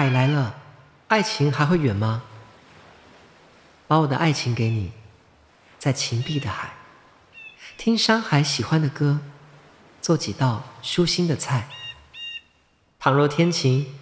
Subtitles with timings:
[0.00, 0.54] 海来了，
[1.08, 2.22] 爱情还会远吗？
[3.86, 4.92] 把我的爱情给你，
[5.78, 6.72] 在情碧的海，
[7.76, 9.20] 听山海喜欢的歌，
[10.00, 11.68] 做几道舒心的菜。
[12.98, 13.94] 倘若天晴，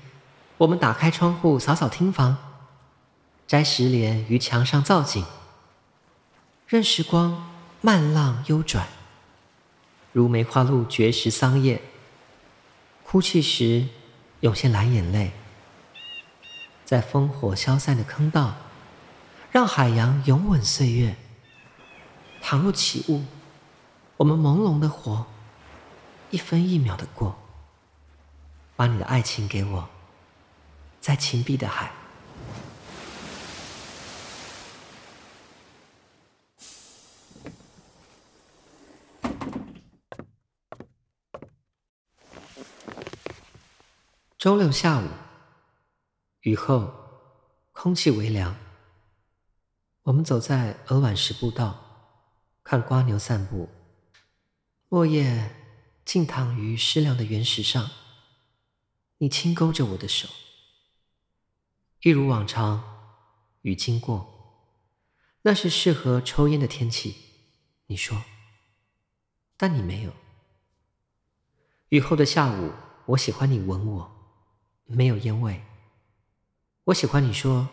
[0.58, 2.36] 我们打开窗户扫扫厅房，
[3.48, 5.26] 摘石莲于墙上造景，
[6.68, 8.86] 任时光慢浪悠转，
[10.12, 11.82] 如梅花鹿绝食桑叶，
[13.02, 13.88] 哭泣时
[14.42, 15.32] 涌现蓝眼泪，
[16.88, 18.56] 在烽火消散的坑道，
[19.52, 21.16] 让海洋永吻岁月。
[22.40, 23.22] 倘若起雾，
[24.16, 25.26] 我们朦胧的活，
[26.30, 27.38] 一分一秒的过。
[28.74, 29.86] 把你的爱情给我，
[30.98, 31.92] 在情碧的海。
[44.39, 45.05] 周六下午，
[46.42, 46.94] 雨后，
[47.72, 48.56] 空气微凉。
[50.03, 52.22] 我们走在鹅卵石步道，
[52.62, 53.69] 看瓜牛散步，
[54.89, 55.56] 落叶
[56.05, 57.91] 静躺于湿凉的原石上。
[59.19, 60.28] 你轻勾着我的手，
[62.03, 62.84] 一如往常，
[63.62, 64.70] 雨经过，
[65.42, 67.17] 那是适合抽烟的天气。
[67.86, 68.23] 你说，
[69.56, 70.12] 但你没有。
[71.89, 72.73] 雨后的下午，
[73.06, 74.12] 我喜欢你吻我，
[74.84, 75.64] 没有烟味。
[76.89, 77.69] 我喜欢你说，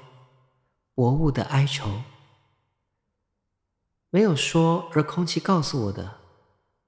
[0.93, 2.03] 薄雾的哀愁，
[4.09, 6.19] 没有说，而空气告诉我的，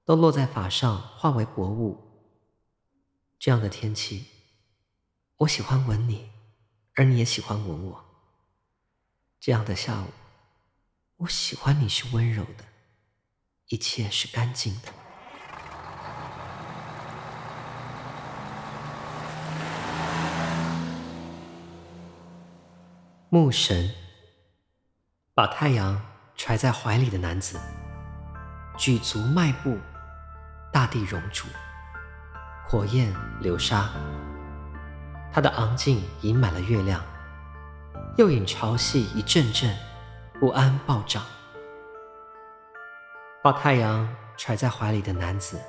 [0.04, 1.98] 都落在发上，化为薄雾。
[3.38, 4.26] 这样的天气。
[5.38, 6.30] 我喜欢吻你，
[6.96, 8.04] 而你也喜欢吻我。
[9.40, 10.08] 这样的下午，
[11.16, 12.64] 我喜欢你是温柔的，
[13.68, 14.92] 一切是干净的。
[23.30, 23.90] 牧神，
[25.34, 26.00] 把太阳
[26.34, 27.60] 揣在怀里的男子，
[28.78, 29.76] 举足迈步，
[30.72, 31.46] 大地熔烛，
[32.66, 33.90] 火焰流沙。
[35.30, 37.02] 他的昂颈盈满了月亮，
[38.16, 39.76] 又引潮汐一阵阵
[40.40, 41.22] 不安暴涨。
[43.42, 44.08] 把太阳
[44.38, 45.60] 揣在怀里的男子，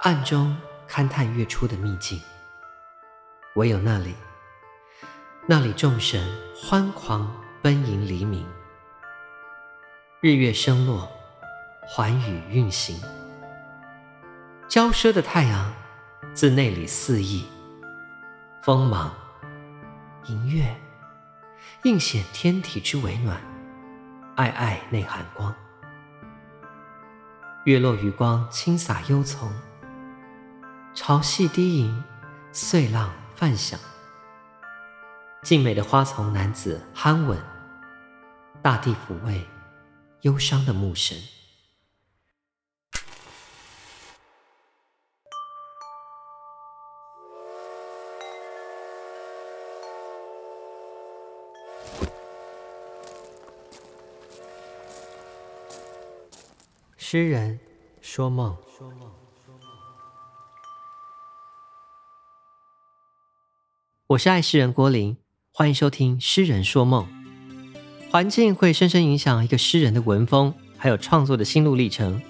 [0.00, 0.54] 暗中
[0.86, 2.20] 勘探月初的秘境。
[3.54, 4.14] 唯有那里，
[5.48, 6.20] 那里众神
[6.56, 8.44] 欢狂奔迎黎明，
[10.20, 11.08] 日月升落，
[11.86, 13.00] 寰宇运行。
[14.68, 15.72] 骄奢的太阳
[16.34, 17.46] 自内里肆意。
[18.60, 19.14] 锋芒，
[20.24, 20.76] 银月，
[21.84, 23.40] 映显天体之微暖，
[24.34, 25.54] 暧暧内含光。
[27.66, 29.48] 月落余光轻洒幽丛，
[30.92, 32.02] 潮汐低吟，
[32.50, 33.78] 碎浪泛响。
[35.46, 37.38] 静美的花丛男子酣吻，
[38.60, 39.46] 大地抚慰
[40.22, 41.16] 忧伤的牧神。
[56.96, 57.60] 诗人
[58.00, 58.56] 说梦，
[64.08, 65.16] 我是爱诗人郭霖，
[65.58, 67.06] 欢迎收听《诗人说梦》。
[68.10, 72.20] 环境会深深影响一个诗人的文风，还有创作的心路历程。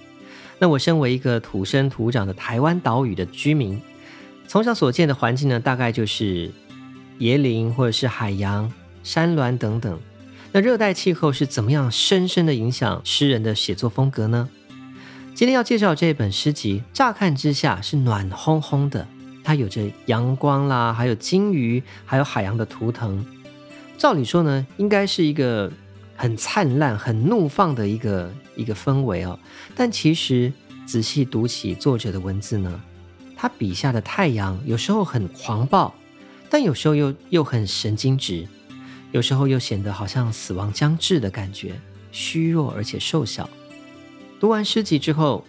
[0.61, 3.83] 那我身为一个土生土长的台湾岛屿的居民，
[4.47, 6.53] 从小所见的环境呢，大概就是
[7.19, 8.73] 椰林或者是海洋、
[9.03, 9.99] 山峦等等。
[10.53, 14.49] 那热带气候是怎么样深深的影响诗人的写作风格呢？
[15.35, 19.09] 今天要介绍这本诗集，乍看之下是暖烘烘的，
[19.47, 23.25] 它有着阳光啦，还有鲸鱼，还有海洋的图腾。
[23.97, 25.73] 照理说呢，应该是一个
[26.17, 29.39] 很灿烂、很怒放的一个一个氛围哦。
[29.77, 30.53] 但其实
[30.85, 32.83] 仔细读起作者的文字呢，
[33.37, 35.95] 他笔下的太阳有时候很狂暴，
[36.51, 38.49] 但有时候又又很神经质，
[39.13, 43.49] 有时候又显得好像死亡将至的感觉，虚弱而且瘦小。
[44.41, 45.47] 读完诗集之后，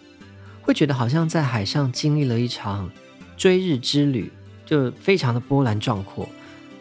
[0.61, 2.91] 会觉得好像在海上经历了一场
[3.37, 4.31] 追日之旅，
[4.65, 6.27] 就非常的波澜壮阔。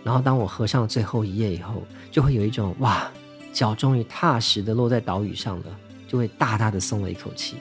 [0.02, 3.08] 然后当我合上最后一页以后，就会有一种哇，
[3.52, 5.66] 脚终于踏实的落在岛屿上了，
[6.08, 7.56] 就会大大的松了一口气。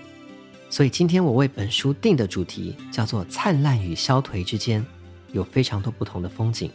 [0.70, 4.86] 所以今天我为本书定的主题叫做“灿烂与消颓之间，
[5.32, 6.72] 有非常多不同的风景”。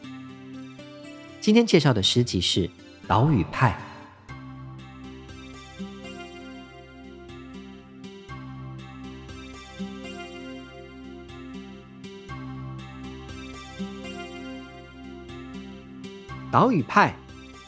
[1.41, 2.67] 今天介绍的诗集是
[3.07, 3.79] 《岛屿派》。
[16.51, 17.15] 岛屿派，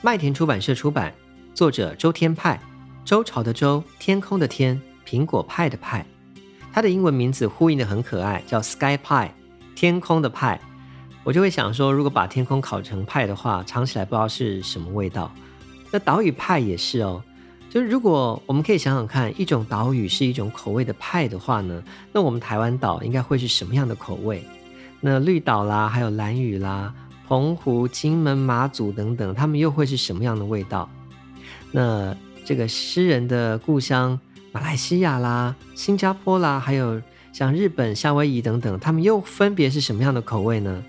[0.02, 1.14] 麦田出版社出版，
[1.54, 2.60] 作者周天派，
[3.04, 6.04] 周朝的周，天空的天，苹果派的派。
[6.72, 9.28] 它的英文名字呼应得很可爱，叫 Sky Pie，
[9.76, 10.60] 天空的派。
[11.22, 15.32] 我就会想说，如果把天空烤成派的话，尝起来不知道是什么味道。
[15.92, 17.22] 那岛屿派也是哦，
[17.70, 21.80] 就是如果我们可以想想看，一种岛屿是一种口味的派的话呢，
[22.12, 24.44] 那我们台湾岛应该会是什么样的口味？
[25.00, 26.92] 那绿岛啦，还有蓝屿啦、
[27.26, 30.88] 澎湖、金门、马祖等等，他们又会是什么样的味道？
[31.70, 34.18] 那这个诗人的故乡。
[34.54, 37.00] 马来西亚啦、新加坡啦，还有
[37.32, 40.84] 像日本、夏威夷等等，他们又分别是什么样的口味呢？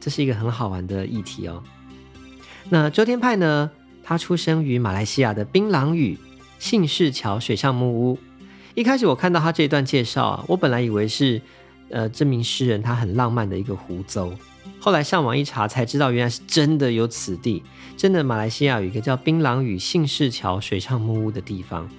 [0.00, 1.62] 这是一个很好玩的议题哦。
[2.68, 3.70] 那周天派呢？
[4.02, 6.18] 他出生于马来西亚的槟榔屿
[6.58, 8.18] 幸事桥水上木屋。
[8.74, 11.40] 一开始我看到他这段介绍啊，我本来以为是
[11.90, 14.32] 呃这名诗人他很浪漫的一个胡诌，
[14.86, 17.60] 后来上网一查才知道，原来是真的有此地，
[17.96, 21.90] 真的马来西亚有一个叫槟榔屿幸事桥水上木屋的地方。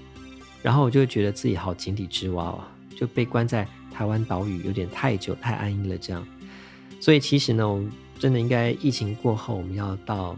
[0.63, 6.25] 然后我就觉得自己好井底之蛙啊，就被关在台湾岛屿有点太久太安逸了这样。
[7.01, 10.38] 所以其实呢，我们真的应该疫情过后，我们要到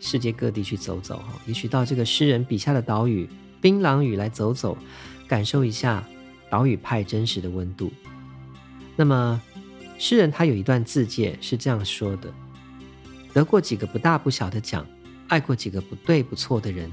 [0.00, 3.28] 世界各地去走走哈，也许到这个诗人笔下的岛屿
[3.60, 4.78] 槟榔屿来走走，
[5.28, 6.02] 感受一下
[6.48, 7.92] 岛屿派真实的温度。
[8.96, 9.42] 那么
[9.98, 12.32] 诗人他有一段自介是这样说的：
[13.32, 14.86] 得过几个不大不小的奖，
[15.28, 16.90] 爱过几个不对不错的人。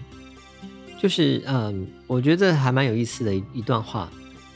[1.02, 4.10] 就是嗯，我觉得还蛮有意思的一一段话，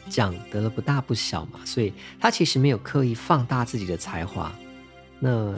[0.09, 4.50] 讲得了不大不小嘛，所以他其实没有刻意放大自己的才华。
[5.19, 5.53] 那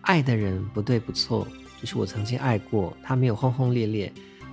[0.00, 1.46] 爱的人不对不错，
[1.80, 4.10] 就是我曾经爱过，他没有轰轰烈烈，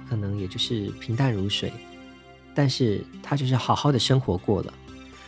[0.09, 1.71] 可能也就是平淡如水，
[2.53, 4.73] 但是他就是好好的生活过了，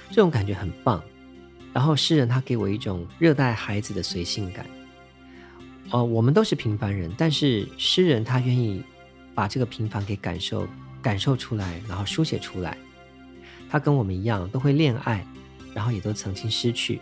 [0.09, 1.01] 这种感觉很棒。
[1.73, 4.65] 然后诗人他给我一种热带孩子的随性感。
[5.89, 8.83] 哦，我们都是平凡人，但是诗人他愿意。
[9.33, 10.67] 把这个平凡给感受、
[11.01, 12.77] 感受出来，然后书写出来。
[13.69, 15.25] 他跟我们一样，都会恋爱，
[15.73, 16.99] 然后也都曾经失去。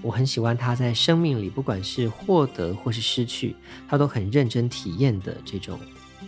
[0.00, 3.56] 我很喜欢他在生命里，不管是获得或是失去，
[3.88, 5.80] 他都很认真体验的这种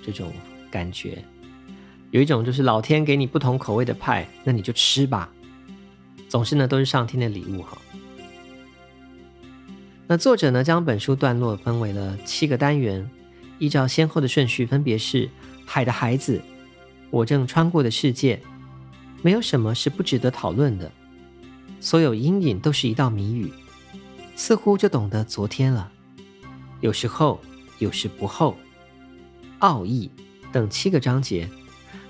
[0.05, 0.33] 这种
[0.69, 1.25] 感觉。
[2.11, 5.33] 有一种就是老天给你不同口味的派，那你就吃吧。
[6.29, 7.79] 总是呢，都是上天的礼物哈。
[10.07, 13.09] 那作者呢，将本书段落分为了七个单元。
[13.61, 15.27] 依照先后的顺序，分别是
[15.65, 16.39] 《海的孩子》、
[17.09, 18.43] 我正穿过的世界、
[19.23, 20.91] 没有什么是不值得讨论的、
[21.81, 23.51] 所有阴影都是一道谜语，
[24.35, 25.91] 似乎就懂得昨天了。
[26.81, 27.41] 有时候，
[27.79, 28.57] 有时不候，
[29.61, 30.11] 奥义
[30.53, 31.49] 等七个章节。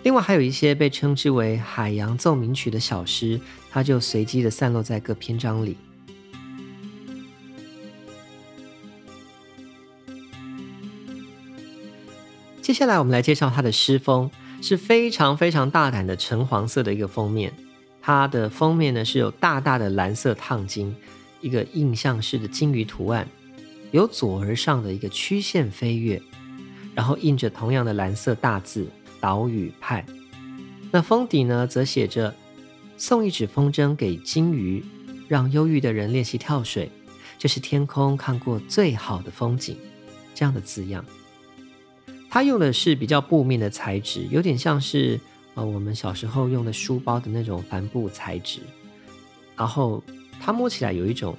[0.05, 3.41] 另外还有一些被称之为“海洋奏鸣曲”的小诗，
[3.71, 5.79] 它就随机的散落在各篇章里。
[12.61, 14.31] 接下来我们来介绍他的诗风，
[14.61, 17.51] 是非常非常大胆的橙黄色的一个封面。
[18.03, 20.95] 它的封面呢是有大大的蓝色烫金，
[21.41, 23.27] 一个印象式的鲸鱼图案，
[23.91, 26.21] 由左而上的一个曲线飞跃，
[26.95, 28.87] 然后印着同样的蓝色大字
[29.25, 30.05] “岛屿派”。
[30.93, 32.35] 那封底呢则写着
[32.99, 34.85] “送一纸风筝给鲸鱼，
[35.27, 36.91] 让忧郁的人练习跳水，
[37.39, 39.79] 这是天空看过最好的风景”
[40.37, 41.03] 这样的字样。
[42.29, 45.19] 他用的是比较布面的材质，有点像是
[45.55, 48.61] 呃我们小时候用的书包的那种帆布材质。
[49.57, 50.03] 然后
[50.39, 51.35] 它摸起来有一种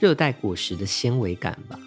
[0.00, 1.78] 热带果实的纤维感吧，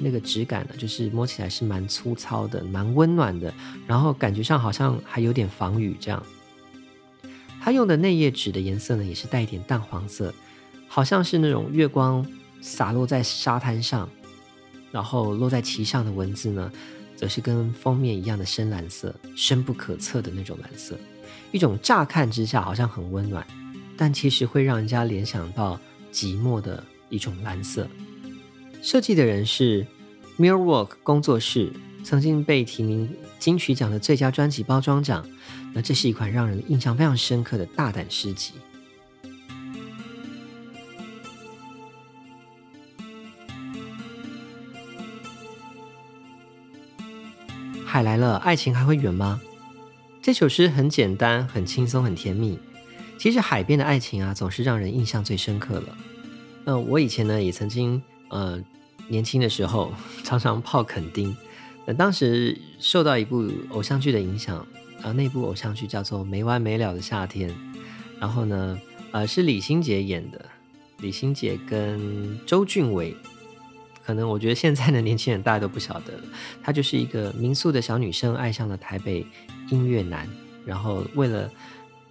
[0.00, 3.52] 那个质感呢，就是摸起来是蛮粗糙的，蛮温暖的。
[3.86, 6.22] 然后感觉上好像还有点防雨这样。
[7.60, 10.34] 他用的内页纸的颜色呢，也是带一点淡黄色，
[10.88, 12.26] 好像是那种月光
[12.60, 14.08] 洒落在沙滩上，
[14.90, 16.72] 然后落在其上的文字呢。
[17.16, 20.98] 则是跟封面一样的深蓝色，深不可测的那种蓝色，
[21.52, 23.46] 一种乍看之下好像很温暖，
[23.94, 25.78] 但其实会让人家联想到
[26.10, 27.86] 寂寞的一种蓝色。
[28.82, 29.86] 设计的人是
[30.38, 31.72] Mirrorwork 工作室，
[32.02, 33.08] 曾经被提名
[33.38, 35.26] 金曲奖的最佳专辑包装奖。
[35.72, 38.54] 那这是一款让人印象非常深刻的大胆诗集。
[47.84, 49.40] 海来了，爱情还会远吗？
[50.22, 52.58] 这首诗很简单，很轻松，很甜蜜。
[53.18, 55.98] 其实海边的爱情啊，总是让人印象最深刻了。
[56.64, 58.58] 呃，我以前呢，也曾经呃
[59.08, 59.92] 年轻的时候
[60.24, 61.36] 常常泡垦丁。
[61.84, 64.66] 那，当时受到一部偶像剧的影响，
[65.02, 67.50] 呃，那部偶像剧叫做《没完没了的夏天》。
[68.18, 68.78] 然后呢，
[69.12, 70.44] 呃，是李心洁演的，
[70.98, 73.16] 李心洁跟周俊伟
[74.04, 76.22] 可能我觉得现在的年轻人大家都不晓得了。
[76.62, 79.24] 她就是一个民宿的小女生，爱上了台北
[79.70, 80.28] 音乐男，
[80.66, 81.50] 然后为了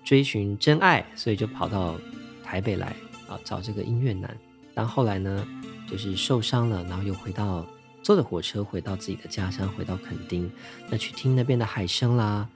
[0.04, 1.96] 追寻真爱，所以就跑到
[2.44, 2.88] 台北来
[3.28, 4.36] 啊找这个音乐男。
[4.74, 5.48] 但后来呢，
[5.90, 7.66] 就是受伤了，然后又回到
[8.04, 10.50] 坐着火车回到自己的家乡，回到垦丁，
[10.90, 12.48] 那去听那边的海声啦，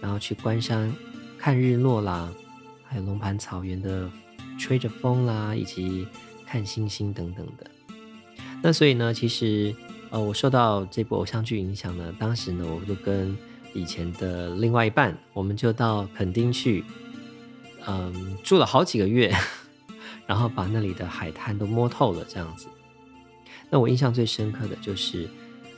[0.00, 0.92] 然后去关山
[1.38, 2.28] 看日落啦，
[2.84, 4.10] 还有龙盘草原的
[4.58, 6.06] 吹着风啦，以及
[6.46, 7.70] 看星星等等的。
[8.62, 9.74] 那所以呢，其实
[10.10, 13.36] 呃，我受到这部偶像剧影响呢，当时呢，我就跟
[13.72, 16.84] 以前的另外一半，我们就到垦丁去，
[17.86, 19.34] 嗯，住了好几个月，
[20.26, 22.66] 然后把那里的海滩都摸透了，这样子。
[23.70, 25.28] 那我印象最深刻的就是，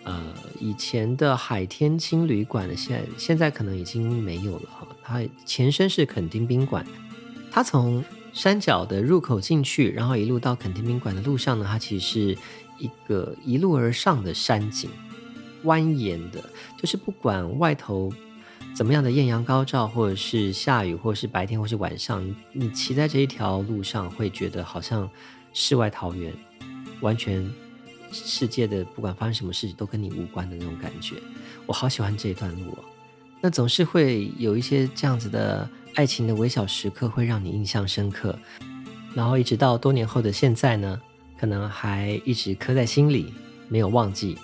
[0.03, 4.87] 呃，以前的海天青旅馆，现在现在可能已经没有了哈。
[5.05, 6.87] 它前身是垦丁宾馆，
[7.51, 12.39] 它从山脚的入口进去，然后一路到垦丁宾馆的路上呢，它其实是
[12.79, 14.89] 一个一路而上的山景，
[15.65, 16.43] 蜿蜒的，
[16.79, 18.11] 就是不管外头
[18.75, 25.07] 怎么样的艳阳高照，或者是下雨，或者是白天，或是晚上，你骑在这一条路上，会觉得好像
[25.53, 26.33] 世外桃源，
[27.03, 27.53] 完全。
[28.13, 31.17] 世界的不管发生什么事情都跟你无关的那种感觉，
[31.67, 32.79] 我好喜欢这一段路哦。
[33.41, 38.39] 那总是会有一些这样子的爱情的微小时刻，会让你印象深刻。
[39.15, 41.01] 然后一直到多年后的现在呢，
[41.39, 43.33] 可能还一直刻在心里，
[43.69, 44.39] 没有忘记。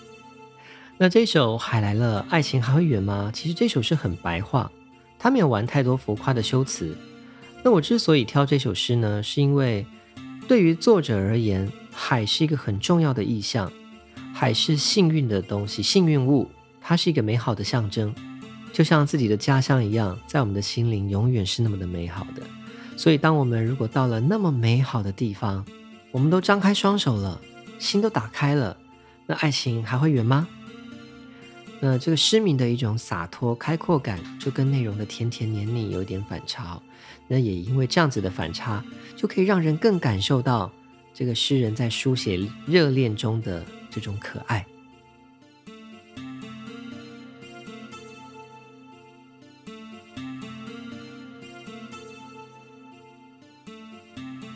[0.96, 3.30] 那这首《海来了，爱情还会远吗》？
[3.36, 4.70] 其实这首诗很白话，
[5.18, 6.96] 它没有玩太多浮夸的修辞。
[7.62, 9.86] 那我之所以挑这首诗呢，是因为
[10.48, 11.70] 对于作者而言。
[12.00, 13.70] 海是一个很重要的意象，
[14.32, 16.48] 海是幸运的东西，幸运物，
[16.80, 18.14] 它是一个美好的象征，
[18.72, 22.42] 就像自己的家乡一样，在我们的心灵永远是那么的美好的。
[22.96, 25.66] 所以，当我们如果到了那么美好的地方，
[26.12, 27.38] 我们都张开双手了，
[27.80, 28.76] 心都打开了，
[29.26, 30.46] 那爱情还会远吗？
[31.80, 36.80] 那这个诗名的一种洒脱、开阔感，就跟内容的甜甜黏腻有点反差。
[37.26, 38.82] 那也因为这样子的反差，
[39.16, 40.72] 就可以让人更感受到。
[41.18, 44.64] 这个诗人在书写热恋中的这种可爱。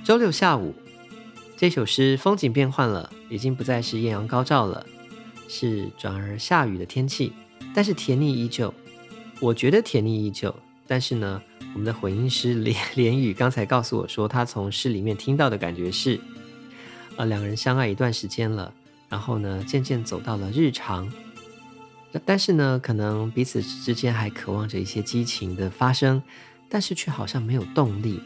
[0.04, 0.72] 周六下午，
[1.56, 4.86] 这首诗风景变换了，已经不再是艳阳高照了，
[5.48, 7.32] 是转而下雨的天气，
[7.74, 8.72] 但是甜腻依旧。
[9.40, 10.54] 我觉得甜腻依旧，
[10.86, 11.42] 但是呢，
[11.74, 16.20] 我们的混音师连 连雨刚才告诉我说，他从诗里面听到的感觉是。
[17.16, 18.72] 呃，两个人相爱一段时间了，
[19.08, 21.12] 然后呢，渐渐走到了日常，
[22.24, 26.22] 但是呢，可能彼此之间还渴望着一些激情的发生，
[26.68, 28.20] 但是却好像没有动力。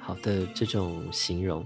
[0.00, 1.64] 好的，这种形容。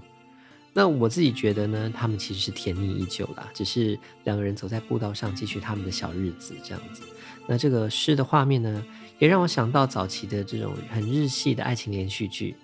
[0.73, 7.01] 那我自己觉得呢，他们其实是甜蜜依旧啦，只是两个人走在步道上，继续他们的小日子这样子。
[7.47, 8.85] 那这个诗的画面呢，
[9.17, 12.55] 也让我想到早期的这种很日系的爱情连续剧。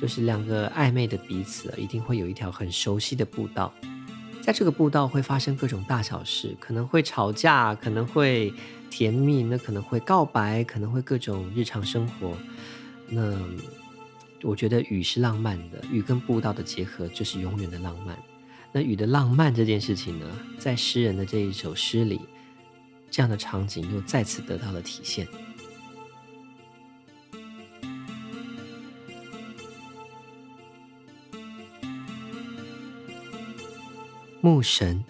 [0.00, 3.72] 就是两个暧昧的彼此，一定会有一条很熟悉的步道，
[4.42, 8.52] 在这个步道会发生各种大小事，可能会吵架，可能会
[8.90, 12.36] 甜蜜，那可能会告白，可能会各种日常生活。
[13.08, 13.38] 那
[14.42, 18.16] 我觉得雨是浪漫的，雨跟步道的结合就是永远的浪漫。
[18.72, 20.26] 那雨的浪漫这件事情呢，
[20.58, 22.20] 在诗人的这一首诗里，
[23.10, 25.26] 这样的场景又再次得到了体现。
[34.44, 35.02] 牧神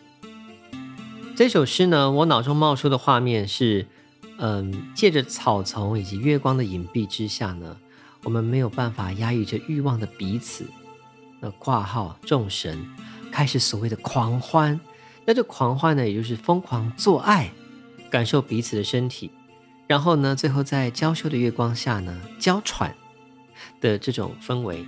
[1.35, 3.85] 这首诗呢，我脑中冒出的画面是，
[4.39, 7.77] 嗯，借着草丛以及月光的隐蔽之下呢，
[8.23, 10.65] 我们没有办法压抑着欲望的彼此，
[11.41, 12.87] 那挂号众神
[13.33, 14.81] 开始所谓的狂欢，
[15.25, 17.51] 那这狂欢呢，也就是疯狂做爱，
[18.09, 19.33] 感受彼此的身体，
[19.89, 22.95] 然后呢，最后在娇羞的月光下呢，娇喘
[23.81, 24.87] 的这种氛围。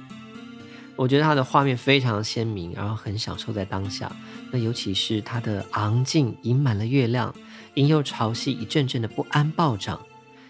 [0.97, 4.11] 我觉得他的画面非常鲜明，然后很享受在当下。
[4.51, 7.35] 那尤其是他的昂劲盈满了月亮，
[7.75, 10.01] 引诱潮汐一阵阵的不安暴涨。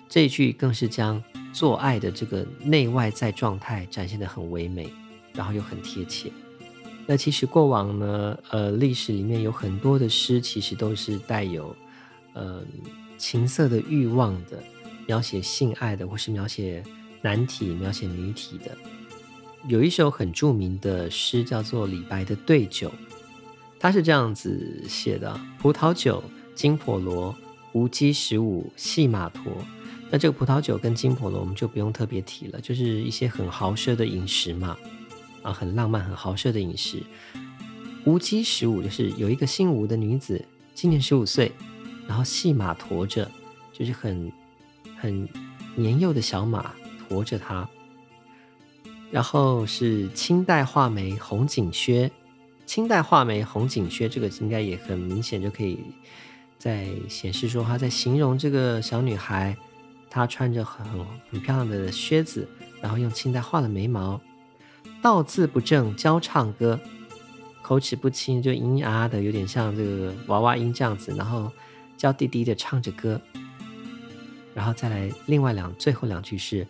[0.09, 1.21] 这一句更是将
[1.53, 4.89] 做爱的这个内外在状态展现得很唯美，
[5.35, 6.31] 然后又很贴切。
[7.07, 11.75] 那其实过往呢，呃，历史里面有很多的诗，其实都是带有
[12.35, 12.63] 呃
[13.19, 14.63] 情色的欲望的，
[15.07, 16.85] 描写性爱的，或是描写
[17.21, 18.71] 男体、描写女体的。
[19.69, 22.89] 有一首很著名的诗，叫做李白的《对酒》，
[23.81, 26.23] 他是这样子写的：葡萄酒，
[26.55, 27.35] 金婆罗，
[27.73, 29.53] 吴姬十五，系马驮。
[30.09, 34.77] 那这个葡萄酒跟金婆罗，我们就不用特别提了，就是一些很豪奢的饮食嘛，
[35.43, 37.03] 啊，很浪漫、很豪奢的饮食。
[38.05, 40.45] 吴姬十五就是有一个姓吴的女子，
[40.75, 41.51] 今年十五岁，
[42.07, 43.29] 然后系马驮着，
[43.73, 44.31] 就是很
[44.97, 45.29] 很
[45.75, 46.73] 年幼的小马
[47.09, 47.69] 驮着她。
[49.17, 52.11] 然后是清代画眉红锦靴，
[52.67, 55.79] 清代画眉红锦靴，这个应该也很明显就可以
[56.59, 59.57] 在显示说，她在形容这个小女孩，
[60.11, 60.87] 她穿着很
[61.31, 62.47] 很漂亮的靴子，
[62.83, 64.21] 然后用清代画的眉毛，
[65.01, 66.79] 倒字不正教唱歌，
[67.63, 71.51] 口齿不清就咿咿啊啊的，有点像这个娃娃音这样子，然后
[71.97, 73.19] 娇滴滴的唱着歌，
[74.53, 76.67] 然后再来另外两最后两句是。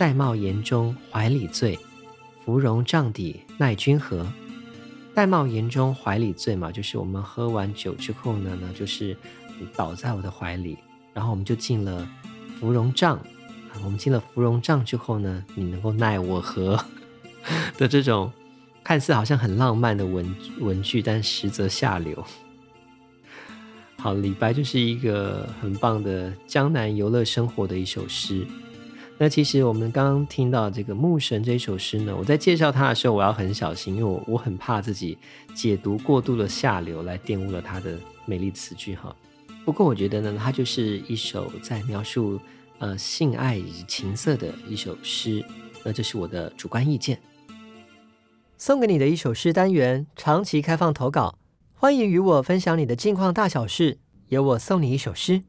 [0.00, 1.78] 玳瑁岩中怀里醉，
[2.42, 4.26] 芙蓉帐底奈君何？
[5.14, 9.14] 玳瑁岩中怀里醉嘛，就是我们喝完酒之后呢，呢就是
[9.76, 10.78] 倒在我的怀里，
[11.12, 12.08] 然后我们就进了
[12.58, 13.20] 芙蓉帐。
[13.84, 16.82] 我们进了芙蓉帐之后呢，你能够奈我何？
[17.76, 18.32] 的这种
[18.82, 22.24] 看似好像很浪漫的文文句，但实则下流。
[23.98, 28.46] 好，李白就是一个很棒的江南游乐生活的一首诗。
[29.22, 35.18] 那其实我们刚刚听到这个《牧神》这首诗呢，我在介绍它的时候，我要很小心，因为我我很怕自己
[35.52, 39.14] 解读过度的下流，来玷污了它的美丽词句哈。
[39.62, 42.40] 不过我觉得呢，它就是一首在描述
[42.78, 45.44] 呃性爱以及情色的一首诗，
[45.84, 47.20] 那这是我的主观意见。
[48.56, 51.36] 送给你的一首诗单元，长期开放投稿，
[51.74, 53.98] 欢迎与我分享你的近况大小事，
[54.28, 55.42] 由我送你一首诗。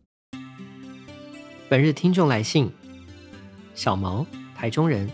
[1.70, 2.70] 本日听众来信。
[3.74, 4.26] 小毛，
[4.56, 5.10] 台中人。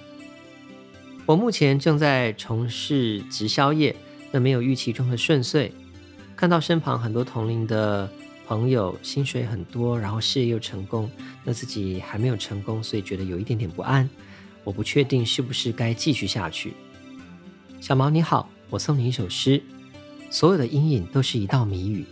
[1.26, 3.96] 我目前正在从事直销业，
[4.32, 5.74] 那没有预期中的顺遂。
[6.36, 8.10] 看到身旁很多同龄的
[8.48, 11.10] 朋友薪水很多，然后事业又成功，
[11.44, 14.10] 那自己还没有成功，所以觉得有一点点不安。
[14.64, 16.74] 我不确定是不是该继续下去。
[17.82, 19.62] 小毛你好，我送你一首诗：
[20.30, 22.06] 所有的阴影都是一道谜语。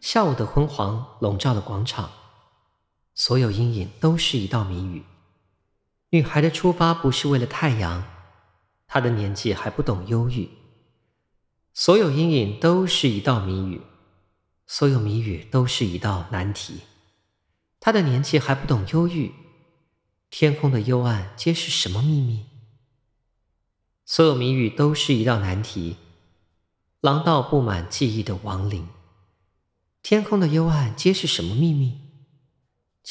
[0.00, 2.10] 下午的昏黄笼罩了广场。
[3.22, 5.04] 所有阴影都是一道谜语。
[6.08, 8.02] 女孩的出发不是为了太阳，
[8.86, 10.48] 她的年纪还不懂忧郁。
[11.74, 13.82] 所有阴影都是一道谜语，
[14.66, 16.80] 所有谜语都是一道难题。
[17.78, 19.34] 她的年纪还不懂忧郁，
[20.30, 22.46] 天空的幽暗皆是什么秘密？
[24.06, 25.96] 所有谜语都是一道难题。
[27.02, 28.88] 廊道布满记忆的亡灵，
[30.02, 32.00] 天空的幽暗皆是什么秘密？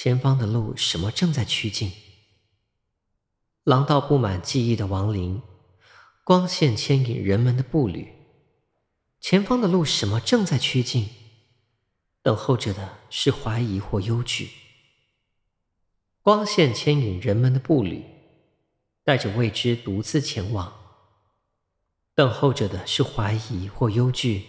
[0.01, 1.91] 前方的路，什么正在趋近？
[3.65, 5.41] 廊道布满记忆的亡灵，
[6.23, 8.07] 光线牵引人们的步履。
[9.19, 11.09] 前方的路，什么正在趋近？
[12.21, 14.51] 等候着的是怀疑或忧惧。
[16.21, 18.05] 光线牵引人们的步履，
[19.03, 20.73] 带着未知独自前往。
[22.15, 24.45] 等候着的是怀疑或忧惧。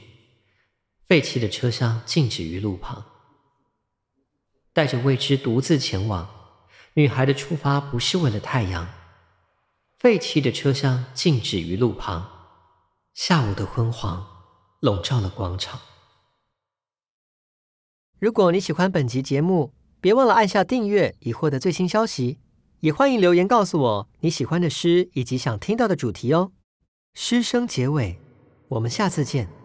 [1.08, 3.04] 废弃的车厢静止于路旁。
[4.72, 6.28] 带着未知独自前往，
[6.94, 8.88] 女孩的出发不是为了太阳。
[9.98, 12.30] 废弃的车厢静止于路旁，
[13.12, 14.26] 下午的昏黄
[14.80, 15.80] 笼罩了广场。
[18.18, 22.38] 如果你喜欢本集节目，别忘了按下订阅以获得最新消息，
[22.80, 26.52] 也欢迎留言告诉我你喜欢的诗以及想听到的主题哦。
[27.12, 28.18] 诗声结尾，
[28.68, 29.59] 我们下次见。